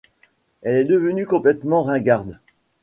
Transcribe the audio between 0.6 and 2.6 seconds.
Elle est devenue complètement ringarde.